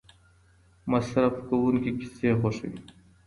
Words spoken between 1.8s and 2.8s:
کیسې خوښوي.